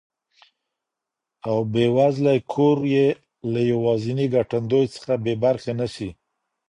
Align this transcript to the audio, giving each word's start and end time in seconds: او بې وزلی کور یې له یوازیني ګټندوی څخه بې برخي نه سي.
او 1.47 1.57
بې 1.71 1.85
وزلی 1.95 2.37
کور 2.51 2.77
یې 2.93 3.07
له 3.51 3.61
یوازیني 3.71 4.25
ګټندوی 4.35 4.85
څخه 4.95 5.13
بې 5.23 5.33
برخي 5.43 5.73
نه 5.79 5.87
سي. 5.93 6.09